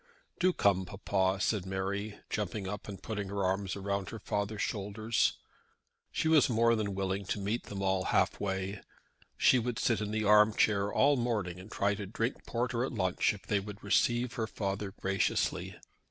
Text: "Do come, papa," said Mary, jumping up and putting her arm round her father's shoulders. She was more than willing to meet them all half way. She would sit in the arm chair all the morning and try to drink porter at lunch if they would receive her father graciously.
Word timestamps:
"Do 0.39 0.51
come, 0.51 0.85
papa," 0.87 1.39
said 1.39 1.63
Mary, 1.63 2.17
jumping 2.27 2.67
up 2.67 2.87
and 2.87 3.03
putting 3.03 3.29
her 3.29 3.43
arm 3.43 3.67
round 3.75 4.09
her 4.09 4.17
father's 4.17 4.63
shoulders. 4.63 5.33
She 6.11 6.27
was 6.27 6.49
more 6.49 6.75
than 6.75 6.95
willing 6.95 7.23
to 7.25 7.39
meet 7.39 7.65
them 7.65 7.83
all 7.83 8.05
half 8.05 8.39
way. 8.39 8.81
She 9.37 9.59
would 9.59 9.77
sit 9.77 10.01
in 10.01 10.09
the 10.09 10.23
arm 10.23 10.55
chair 10.55 10.91
all 10.91 11.17
the 11.17 11.21
morning 11.21 11.59
and 11.59 11.71
try 11.71 11.93
to 11.93 12.07
drink 12.07 12.47
porter 12.47 12.83
at 12.83 12.93
lunch 12.93 13.31
if 13.31 13.45
they 13.45 13.59
would 13.59 13.83
receive 13.83 14.33
her 14.33 14.47
father 14.47 14.89
graciously. 14.91 15.77